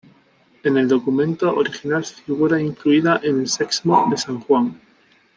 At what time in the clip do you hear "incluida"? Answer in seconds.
2.59-3.19